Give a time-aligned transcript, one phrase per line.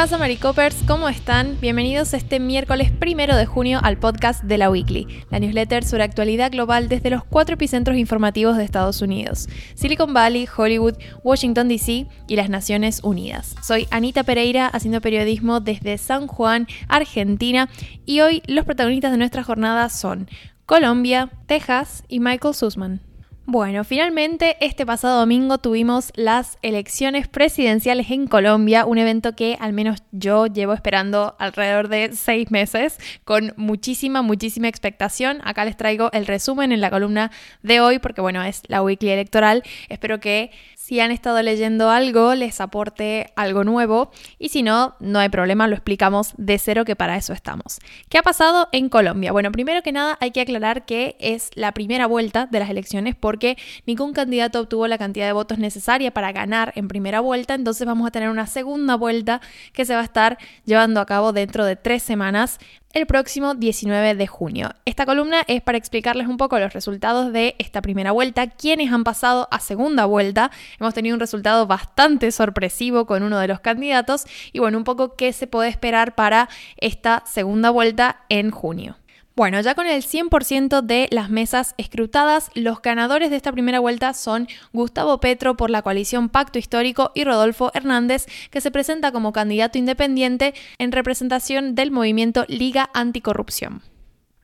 [0.00, 0.82] pasa, Maricopers?
[0.88, 1.58] ¿Cómo están?
[1.60, 6.50] Bienvenidos este miércoles primero de junio al podcast de la Weekly, la newsletter sobre actualidad
[6.50, 12.36] global desde los cuatro epicentros informativos de Estados Unidos: Silicon Valley, Hollywood, Washington DC y
[12.36, 13.54] las Naciones Unidas.
[13.62, 17.68] Soy Anita Pereira, haciendo periodismo desde San Juan, Argentina,
[18.06, 20.30] y hoy los protagonistas de nuestra jornada son
[20.64, 23.09] Colombia, Texas y Michael Sussman.
[23.46, 29.72] Bueno, finalmente este pasado domingo tuvimos las elecciones presidenciales en Colombia, un evento que al
[29.72, 35.40] menos yo llevo esperando alrededor de seis meses con muchísima, muchísima expectación.
[35.42, 39.10] Acá les traigo el resumen en la columna de hoy porque bueno, es la weekly
[39.10, 39.64] electoral.
[39.88, 40.52] Espero que
[40.90, 45.68] si han estado leyendo algo, les aporte algo nuevo y si no, no hay problema,
[45.68, 47.78] lo explicamos de cero que para eso estamos.
[48.08, 49.30] ¿Qué ha pasado en Colombia?
[49.30, 53.14] Bueno, primero que nada hay que aclarar que es la primera vuelta de las elecciones
[53.14, 53.56] porque
[53.86, 58.08] ningún candidato obtuvo la cantidad de votos necesaria para ganar en primera vuelta, entonces vamos
[58.08, 59.40] a tener una segunda vuelta
[59.72, 62.58] que se va a estar llevando a cabo dentro de tres semanas
[62.92, 64.70] el próximo 19 de junio.
[64.84, 69.04] Esta columna es para explicarles un poco los resultados de esta primera vuelta, quienes han
[69.04, 70.50] pasado a segunda vuelta.
[70.80, 75.14] Hemos tenido un resultado bastante sorpresivo con uno de los candidatos y bueno, un poco
[75.14, 78.96] qué se puede esperar para esta segunda vuelta en junio.
[79.36, 84.12] Bueno, ya con el 100% de las mesas escrutadas, los ganadores de esta primera vuelta
[84.12, 89.32] son Gustavo Petro por la coalición Pacto Histórico y Rodolfo Hernández, que se presenta como
[89.32, 93.82] candidato independiente en representación del movimiento Liga Anticorrupción.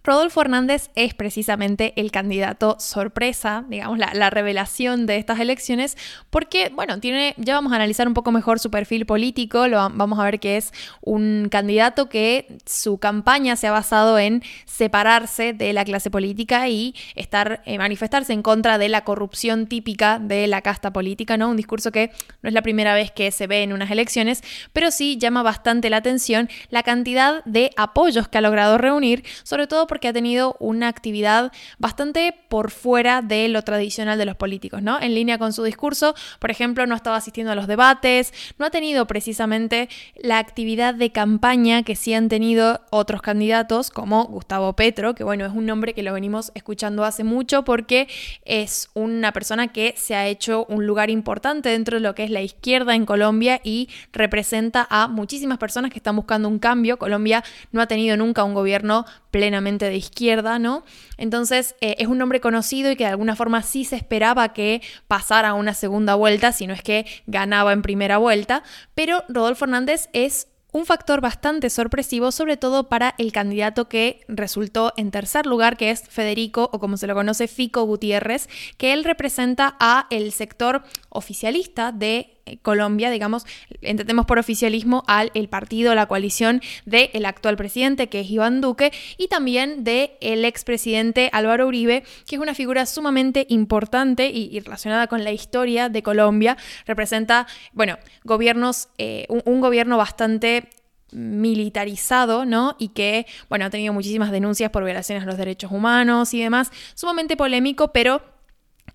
[0.07, 5.97] Rodolfo Hernández es precisamente el candidato sorpresa, digamos, la, revelación de estas elecciones,
[6.31, 10.25] porque, bueno, tiene, ya vamos a analizar un poco mejor su perfil político, vamos a
[10.25, 15.85] ver que es un candidato que su campaña se ha basado en separarse de la
[15.85, 20.93] clase política y estar, eh, manifestarse en contra de la corrupción típica de la casta
[20.93, 21.51] política, ¿no?
[21.51, 24.43] Un discurso que no es la primera vez que se ve en unas elecciones,
[24.73, 29.67] pero sí llama bastante la atención la cantidad de apoyos que ha logrado reunir, sobre
[29.67, 34.37] todo por porque ha tenido una actividad bastante por fuera de lo tradicional de los
[34.37, 35.01] políticos, ¿no?
[35.01, 38.71] En línea con su discurso, por ejemplo, no estaba asistiendo a los debates, no ha
[38.71, 45.15] tenido precisamente la actividad de campaña que sí han tenido otros candidatos, como Gustavo Petro,
[45.15, 48.07] que bueno, es un nombre que lo venimos escuchando hace mucho porque
[48.45, 52.31] es una persona que se ha hecho un lugar importante dentro de lo que es
[52.31, 56.99] la izquierda en Colombia y representa a muchísimas personas que están buscando un cambio.
[56.99, 57.43] Colombia
[57.73, 60.85] no ha tenido nunca un gobierno plenamente de izquierda, ¿no?
[61.17, 64.83] Entonces eh, es un nombre conocido y que de alguna forma sí se esperaba que
[65.09, 68.63] pasara una segunda vuelta, si no es que ganaba en primera vuelta,
[68.95, 74.93] pero Rodolfo Hernández es un factor bastante sorpresivo, sobre todo para el candidato que resultó
[74.97, 79.05] en tercer lugar, que es Federico, o como se lo conoce, Fico Gutiérrez, que él
[79.05, 83.45] representa a el sector oficialista de Colombia, digamos,
[83.81, 88.93] entendemos por oficialismo al el partido, la coalición del actual presidente, que es Iván Duque,
[89.19, 95.07] y también del el expresidente Álvaro Uribe, que es una figura sumamente importante y, relacionada
[95.07, 96.57] con la historia de Colombia.
[96.87, 100.69] Representa, bueno, gobiernos, eh, un, gobierno bastante
[101.13, 102.77] militarizado, ¿no?
[102.79, 106.71] Y que, bueno, ha tenido muchísimas denuncias por violaciones a los derechos humanos y demás,
[106.95, 108.36] sumamente polémico, pero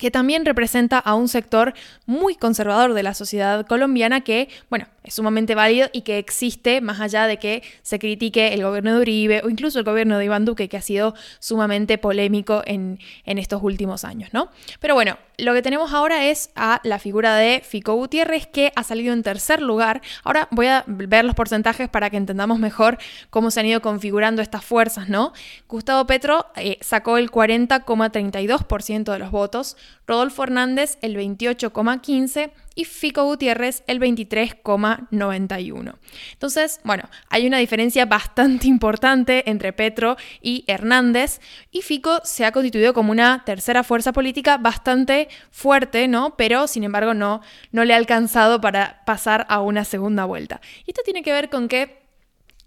[0.02, 1.76] que también representa a un sector
[2.08, 7.00] muy conservador de la sociedad colombiana que, bueno, es sumamente válido y que existe más
[7.00, 10.46] allá de que se critique el gobierno de Uribe o incluso el gobierno de Iván
[10.46, 14.50] Duque, que ha sido sumamente polémico en, en estos últimos años, ¿no?
[14.80, 18.84] Pero bueno, lo que tenemos ahora es a la figura de Fico Gutiérrez, que ha
[18.84, 20.02] salido en tercer lugar.
[20.24, 23.00] Ahora voy a ver los porcentajes para que entendamos mejor
[23.32, 25.34] cómo se han ido configurando estas fuerzas, ¿no?
[25.68, 33.24] Gustavo Petro eh, sacó el 40,32% de los votos, Rodolfo Hernández el 28,15% y Fico
[33.26, 35.96] Gutiérrez el 23,91.
[36.34, 41.40] Entonces, bueno, hay una diferencia bastante importante entre Petro y Hernández
[41.72, 46.36] y Fico se ha constituido como una tercera fuerza política bastante fuerte, ¿no?
[46.38, 47.42] Pero, sin embargo, no,
[47.72, 50.62] no le ha alcanzado para pasar a una segunda vuelta.
[50.86, 52.01] Y esto tiene que ver con que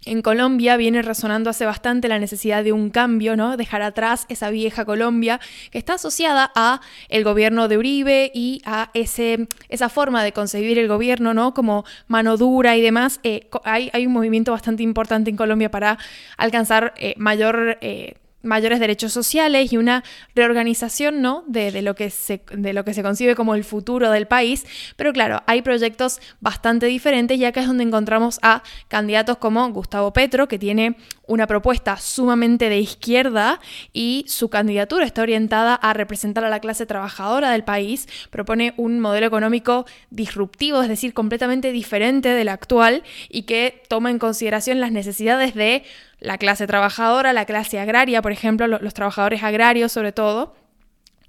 [0.05, 3.57] en Colombia viene resonando hace bastante la necesidad de un cambio, ¿no?
[3.57, 5.39] Dejar atrás esa vieja Colombia
[5.71, 10.77] que está asociada a el gobierno de Uribe y a ese, esa forma de concebir
[10.77, 11.53] el gobierno, ¿no?
[11.53, 13.19] Como mano dura y demás.
[13.23, 15.97] Eh, hay, hay, un movimiento bastante importante en Colombia para
[16.37, 17.77] alcanzar eh, mayor...
[17.81, 20.03] Eh, mayores derechos sociales y una
[20.35, 21.43] reorganización ¿no?
[21.47, 24.65] de, lo que se, de lo que se concibe como el futuro del país.
[24.95, 30.13] Pero claro, hay proyectos bastante diferentes y acá es donde encontramos a candidatos como Gustavo
[30.13, 30.97] Petro, que tiene
[31.27, 33.59] una propuesta sumamente de izquierda
[33.93, 38.99] y su candidatura está orientada a representar a la clase trabajadora del país, propone un
[38.99, 44.91] modelo económico disruptivo, es decir, completamente diferente del actual y que toma en consideración las
[44.91, 45.83] necesidades de
[46.25, 50.55] la clase trabajadora, la clase agraria, por ejemplo, los, trabajadores agrarios sobre todo.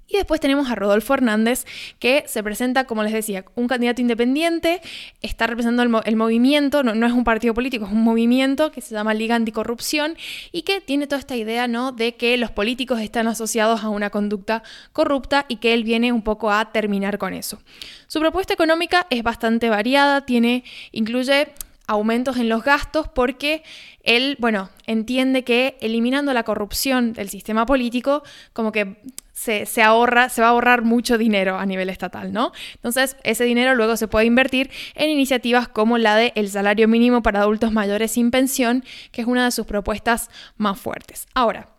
[0.09, 1.65] Y después tenemos a Rodolfo Hernández,
[1.99, 4.81] que se presenta, como les decía, un candidato independiente,
[5.21, 9.13] está representando el, movimiento, no, es un partido político, es un movimiento que se llama
[9.13, 10.15] Liga Anticorrupción
[10.53, 11.91] y que tiene toda esta idea ¿no?
[11.91, 14.63] de que los políticos están asociados a una conducta
[14.93, 17.59] corrupta y que él viene un poco a terminar con eso.
[18.07, 20.63] Su propuesta económica es bastante variada, tiene,
[20.93, 21.49] incluye
[21.87, 23.63] aumentos en los gastos porque
[24.03, 28.23] él, bueno, entiende que eliminando la corrupción del sistema político,
[28.53, 28.97] como que
[29.33, 32.51] se, ahorra, se va a ahorrar mucho dinero a nivel estatal, ¿no?
[32.75, 37.21] Entonces, ese dinero luego se puede invertir en iniciativas como la de el salario mínimo
[37.21, 41.27] para adultos mayores sin pensión, que es una de sus propuestas más fuertes.
[41.35, 41.69] Ahora,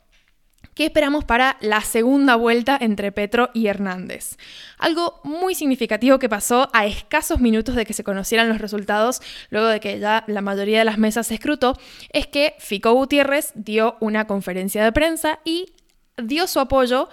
[0.79, 4.37] ¿Qué esperamos para la segunda vuelta entre Petro y Hernández?
[4.79, 9.21] Algo muy significativo que pasó a escasos minutos de que se conocieran los resultados,
[9.51, 11.77] luego de que ya la mayoría de las mesas se escrutó,
[12.13, 15.73] es que Fico Gutiérrez dio una conferencia de prensa y
[16.17, 17.09] dio su apoyo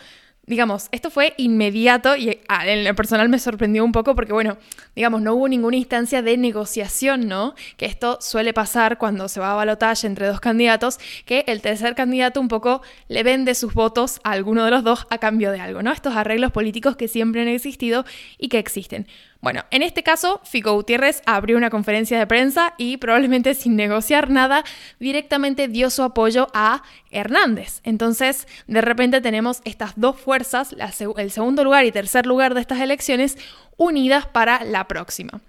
[0.47, 4.57] digamos, esto fue inmediato y en lo personal me sorprendió un poco porque, bueno,
[4.95, 7.56] digamos, no hubo ninguna instancia de negociación, ¿no?
[7.77, 11.95] Que esto suele pasar cuando se va a balotaje entre dos candidatos, que el tercer
[11.95, 15.59] candidato un poco le vende sus votos a alguno de los dos a cambio de
[15.59, 15.92] algo, ¿no?
[15.92, 18.06] Estos arreglos políticos que siempre han existido
[18.38, 19.07] y que existen.
[19.45, 24.31] Bueno, en este caso, Fico Gutiérrez abrió una conferencia de prensa y probablemente sin negociar
[24.31, 24.63] nada,
[25.00, 26.81] directamente dio su apoyo a
[27.12, 27.80] Hernández.
[27.83, 30.75] Entonces, de repente tenemos estas dos fuerzas,
[31.18, 33.38] el segundo lugar y tercer lugar de estas elecciones,
[33.77, 35.39] unidas para la próxima.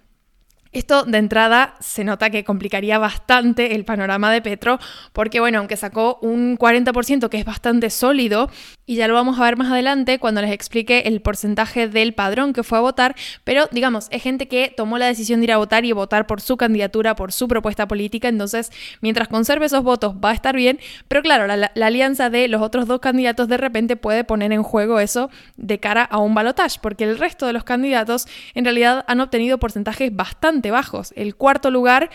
[0.77, 4.77] Esto de entrada se nota que complicaría bastante el panorama de Petro,
[5.11, 8.51] porque bueno, aunque sacó un 40% que es bastante sólido,
[8.85, 12.53] y ya lo vamos a ver más adelante cuando les explique el porcentaje del padrón
[12.53, 15.57] que fue a votar, pero digamos, es gente que tomó la decisión de ir a
[15.57, 18.71] votar y votar por su candidatura, por su propuesta política, entonces
[19.01, 22.85] mientras conserve esos votos va a estar bien, pero claro, la, alianza de los otros
[22.85, 27.03] dos candidatos de repente puede poner en juego eso de cara a un balotaje, porque
[27.03, 31.13] el resto de los candidatos en realidad han obtenido porcentajes bastante bajos.
[31.15, 32.09] El cuarto lugar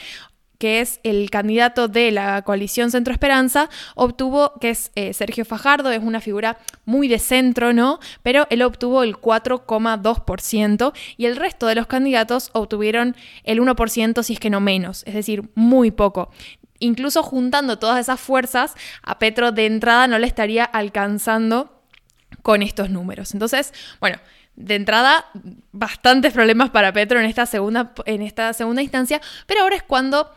[0.62, 5.90] que es el candidato de la coalición Centro Esperanza, obtuvo, que es eh, Sergio Fajardo,
[5.90, 7.98] es una figura muy de centro, ¿no?
[8.22, 14.34] Pero él obtuvo el 4,2% y el resto de los candidatos obtuvieron el 1%, si
[14.34, 16.30] es que no menos, es decir, muy poco.
[16.78, 21.82] Incluso juntando todas esas fuerzas, a Petro de entrada no le estaría alcanzando
[22.42, 23.34] con estos números.
[23.34, 24.18] Entonces, bueno,
[24.56, 25.26] de entrada,
[25.72, 30.30] bastantes problemas para Petro en esta segunda, en esta segunda instancia, pero ahora es cuando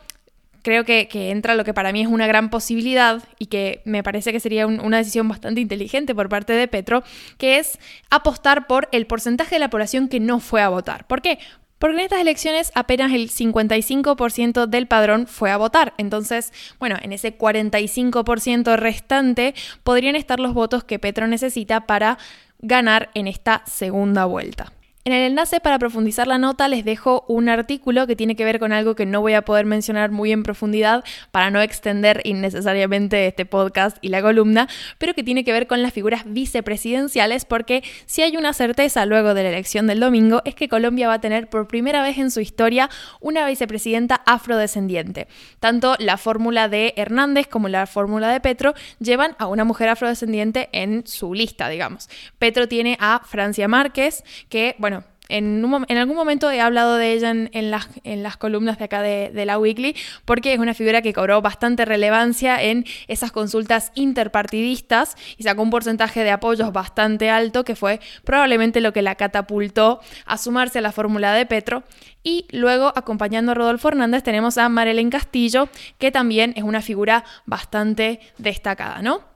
[0.66, 4.32] creo que, entra lo que para mí es una gran posibilidad y que me parece
[4.32, 7.04] que sería una decisión bastante inteligente por parte de Petro,
[7.38, 7.78] que es
[8.10, 11.06] apostar por el porcentaje de la población que no fue a votar.
[11.06, 11.38] ¿Por qué?
[11.78, 15.94] Porque en estas elecciones apenas el 55% del padrón fue a votar.
[15.98, 19.54] Entonces, bueno, en ese 45% restante
[19.84, 22.18] podrían estar los votos que Petro necesita para
[22.58, 24.72] ganar en esta segunda vuelta.
[25.06, 28.58] En el enlace para profundizar la nota les dejo un artículo que tiene que ver
[28.58, 33.28] con algo que no voy a poder mencionar muy en profundidad para no extender innecesariamente
[33.28, 34.66] este podcast y la columna,
[34.98, 39.32] pero que tiene que ver con las figuras vicepresidenciales porque si hay una certeza luego
[39.34, 42.32] de la elección del domingo es que Colombia va a tener por primera vez en
[42.32, 45.28] su historia una vicepresidenta afrodescendiente.
[45.60, 50.68] Tanto la fórmula de Hernández como la fórmula de Petro llevan a una mujer afrodescendiente
[50.72, 52.08] en su lista, digamos.
[52.40, 54.95] Petro tiene a Francia Márquez, que, bueno,
[55.28, 55.64] en,
[55.98, 60.52] algún momento he hablado de ella en, las, columnas de acá de, la Weekly, porque
[60.52, 66.24] es una figura que cobró bastante relevancia en esas consultas interpartidistas y sacó un porcentaje
[66.24, 70.92] de apoyos bastante alto, que fue probablemente lo que la catapultó a sumarse a la
[70.92, 71.82] fórmula de Petro.
[72.22, 75.68] Y luego, acompañando a Rodolfo Hernández, tenemos a Marilyn Castillo,
[75.98, 79.35] que también es una figura bastante destacada, ¿no?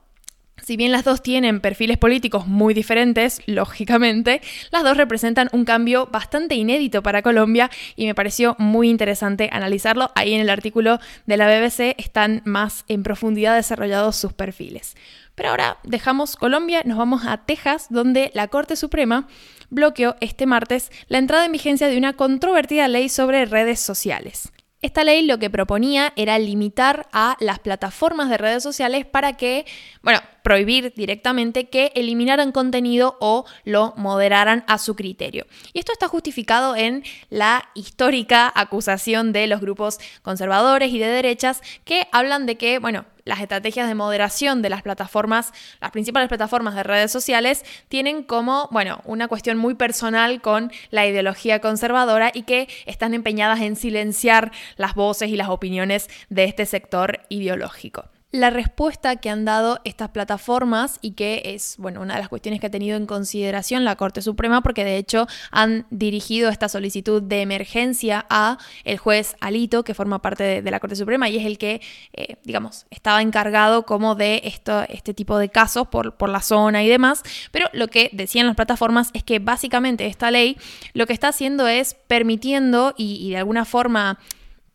[0.63, 4.41] Si bien las dos tienen perfiles políticos muy diferentes, lógicamente,
[4.71, 10.11] las dos representan un cambio bastante inédito para Colombia y me pareció muy interesante analizarlo.
[10.15, 14.95] Ahí en el artículo de la BBC están más en profundidad desarrollados sus perfiles.
[15.35, 19.27] Pero ahora dejamos Colombia, nos vamos a Texas, donde la Corte Suprema
[19.69, 24.51] bloqueó este martes la entrada en vigencia de una controvertida ley sobre redes sociales.
[24.81, 29.65] Esta ley lo que proponía era limitar a las plataformas de redes sociales para que,
[30.01, 35.45] bueno, prohibir directamente que eliminaran contenido o lo moderaran a su criterio.
[35.73, 41.61] Y esto está justificado en la histórica acusación de los grupos conservadores y de derechas
[41.85, 46.75] que hablan de que, bueno, las estrategias de moderación de las plataformas, las principales plataformas
[46.75, 52.43] de redes sociales, tienen como, bueno, una cuestión muy personal con la ideología conservadora y
[52.43, 58.49] que están empeñadas en silenciar las voces y las opiniones de este sector ideológico la
[58.49, 62.67] respuesta que han dado estas plataformas y que es, bueno, una de las cuestiones que
[62.67, 67.41] ha tenido en consideración la Corte Suprema porque de hecho han dirigido esta solicitud de
[67.41, 71.57] emergencia a el juez Alito, que forma parte de, la Corte Suprema y es el
[71.57, 71.81] que,
[72.13, 76.83] eh, digamos, estaba encargado como de esto, este tipo de casos por, por la zona
[76.83, 80.57] y demás, pero lo que decían las plataformas es que básicamente esta ley
[80.93, 84.19] lo que está haciendo es permitiendo y de alguna forma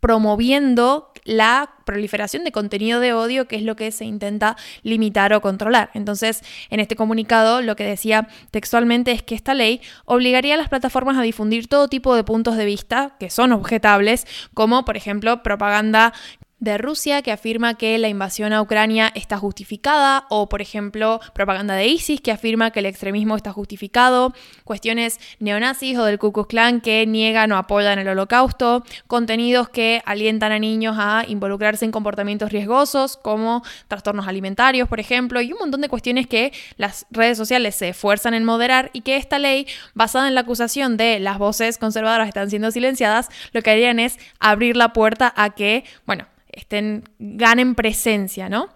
[0.01, 5.41] promoviendo la proliferación de contenido de odio, que es lo que se intenta limitar o
[5.41, 5.91] controlar.
[5.95, 10.69] Entonces, en este comunicado lo que decía textualmente es que esta ley obligaría a las
[10.69, 15.43] plataformas a difundir todo tipo de puntos de vista que son objetables, como por ejemplo
[15.43, 16.13] propaganda
[16.59, 21.75] de Rusia que afirma que la invasión a Ucrania está justificada o, por ejemplo, propaganda
[21.75, 24.33] de ISIS que afirma que el extremismo está justificado,
[24.65, 30.03] cuestiones neonazis o del Ku Klux Klan que niegan o apoyan el holocausto, contenidos que
[30.07, 35.59] alientan a niños a involucrarse en comportamientos riesgosos como trastornos alimentarios, por ejemplo, y un
[35.59, 39.67] montón de cuestiones que las redes sociales se esfuerzan en moderar y que esta ley,
[39.95, 44.19] basada en la acusación de las voces conservadoras están siendo silenciadas, lo que harían es
[44.39, 48.69] abrir la puerta a que, bueno, estén, ganen presencia, ¿no?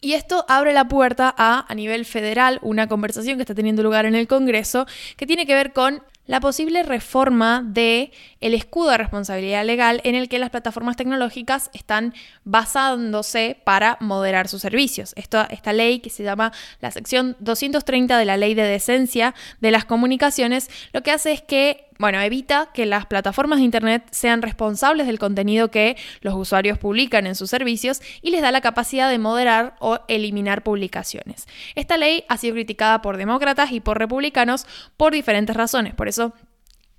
[0.00, 4.04] Y esto abre la puerta a, a nivel federal, una conversación que está teniendo lugar
[4.04, 8.98] en el Congreso que tiene que ver con la posible reforma de el escudo de
[8.98, 12.14] responsabilidad legal en el que las plataformas tecnológicas están
[12.44, 15.12] basándose para moderar sus servicios.
[15.16, 19.72] Esta, esta ley que se llama la sección 230 de la Ley de Decencia de
[19.72, 24.42] las Comunicaciones, lo que hace es que bueno, evita que las plataformas de Internet sean
[24.42, 29.08] responsables del contenido que los usuarios publican en sus servicios y les da la capacidad
[29.08, 31.46] de moderar o eliminar publicaciones.
[31.76, 34.66] Esta ley ha sido criticada por demócratas y por republicanos
[34.96, 36.34] por diferentes razones, por eso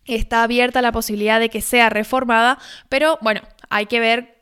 [0.06, 2.58] está abierta la posibilidad de que sea reformada,
[2.88, 4.33] pero bueno, hay que ver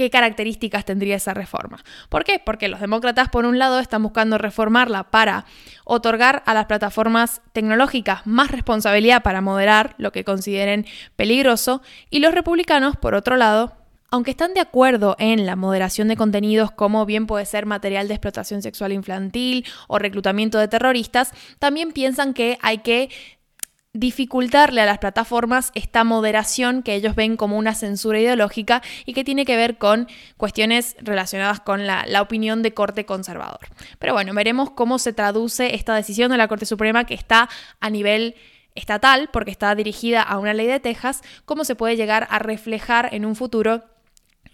[0.00, 1.84] qué características tendría esa reforma.
[2.08, 2.40] ¿Por qué?
[2.42, 5.44] Porque los demócratas, por un lado, están buscando reformarla para
[5.84, 12.32] otorgar a las plataformas tecnológicas más responsabilidad para moderar lo que consideren peligroso, y los
[12.32, 13.76] republicanos, por otro lado,
[14.10, 18.14] aunque están de acuerdo en la moderación de contenidos como bien puede ser material de
[18.14, 23.10] explotación sexual infantil o reclutamiento de terroristas, también piensan que hay que
[23.92, 29.24] dificultarle a las plataformas esta moderación que ellos ven como una censura ideológica y que
[29.24, 30.06] tiene que ver con
[30.36, 33.68] cuestiones relacionadas con la, opinión de corte conservador.
[33.98, 37.48] Pero bueno, veremos cómo se traduce esta decisión de la Corte Suprema que está
[37.80, 38.36] a nivel
[38.76, 43.12] estatal, porque está dirigida a una ley de Texas, cómo se puede llegar a reflejar
[43.12, 43.82] en un futuro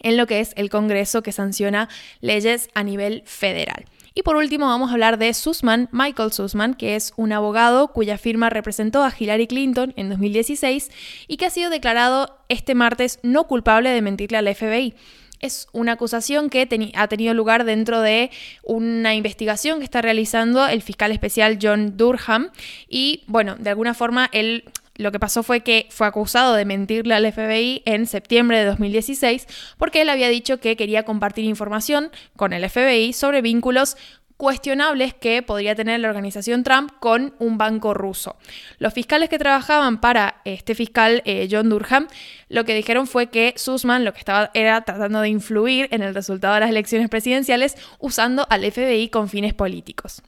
[0.01, 1.89] en lo que es el Congreso que sanciona
[2.21, 3.85] leyes a nivel federal.
[4.19, 8.17] Y por último vamos a hablar de Sussman, Michael Sussman, que es un abogado cuya
[8.17, 10.91] firma representó a Hillary Clinton en 2016
[11.29, 14.95] y que ha sido declarado este martes no culpable de mentirle al FBI.
[15.41, 18.31] Es una acusación que ha tenido lugar dentro de
[18.63, 22.49] una investigación que está realizando el fiscal especial John Durham
[22.89, 24.65] y bueno, de alguna forma él
[24.97, 29.47] lo que pasó fue que fue acusado de mentirle al FBI en septiembre de 2016
[29.79, 33.97] porque él había dicho que quería compartir información con el FBI sobre vínculos
[34.37, 38.37] cuestionables que podría tener la organización Trump con un banco ruso.
[38.79, 42.09] Los fiscales que trabajaban para este fiscal eh, John Durham
[42.49, 46.15] lo que dijeron fue que Sussman lo que estaba era tratando de influir en el
[46.15, 50.23] resultado de las elecciones presidenciales usando al FBI con fines políticos.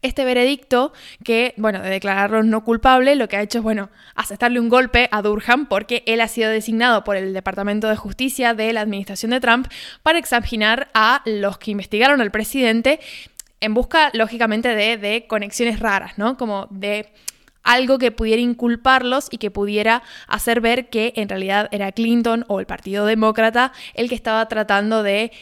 [0.00, 0.92] Este veredicto,
[1.24, 5.08] que, bueno, de declararlo no culpable, lo que ha hecho es, bueno, aceptarle un golpe
[5.10, 9.32] a Durham porque él ha sido designado por el Departamento de Justicia de la administración
[9.32, 9.66] de Trump
[10.04, 13.00] para examinar a los que investigaron al presidente
[13.60, 16.36] en busca, lógicamente, de, de conexiones raras, ¿no?
[16.36, 17.10] Como de
[17.68, 22.60] algo que pudiera inculparlos y que pudiera hacer ver que en realidad era Clinton o
[22.60, 25.32] el Partido Demócrata el que estaba tratando de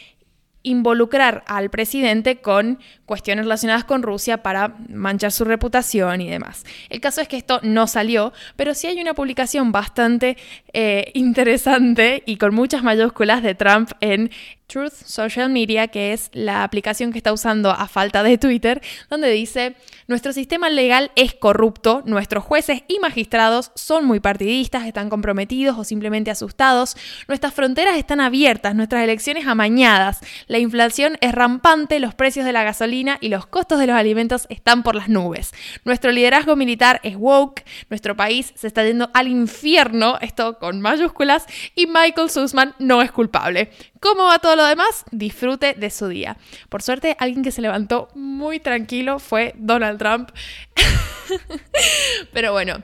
[0.67, 6.65] involucrar al presidente con cuestiones relacionadas con Rusia para manchar su reputación y demás.
[6.91, 10.37] El caso es que esto no salió, pero sí hay una publicación bastante
[10.73, 14.31] eh, interesante y con muchas mayúsculas de Trump en
[14.67, 19.31] Truth Social Media, que es la aplicación que está usando a falta de Twitter, donde
[19.31, 19.77] dice,
[20.09, 25.85] nuestro sistema legal es corrupto, nuestros jueces y magistrados son muy partidistas, están comprometidos o
[25.85, 26.97] simplemente asustados,
[27.29, 32.65] nuestras fronteras están abiertas, nuestras elecciones amañadas, la inflación es rampante, los precios de la
[32.65, 35.53] gasolina y los costos de los alimentos están por las nubes,
[35.85, 41.47] nuestro liderazgo militar es woke, nuestro país se está yendo al infierno, esto con mayúsculas,
[41.75, 43.71] y Michael Sussman no es culpable.
[44.01, 45.05] ¿Cómo va lo demás?
[45.11, 46.37] Disfrute de su día.
[46.69, 50.31] Por suerte, alguien que se levantó muy tranquilo fue Donald Trump.
[52.33, 52.83] Pero bueno,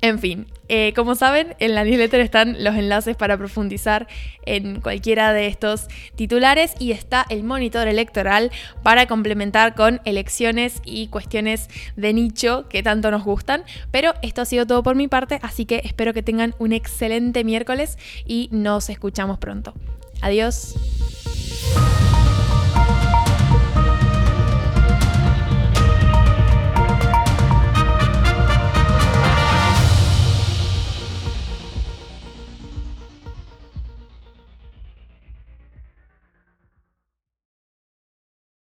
[0.00, 4.06] en fin, eh, como saben, en la newsletter están los enlaces para profundizar
[4.46, 8.52] en cualquiera de estos titulares y está el monitor electoral
[8.84, 13.64] para complementar con elecciones y cuestiones de nicho que tanto nos gustan.
[13.90, 17.42] Pero esto ha sido todo por mi parte, así que espero que tengan un excelente
[17.42, 19.74] miércoles y nos escuchamos pronto.
[20.20, 20.74] Adiós.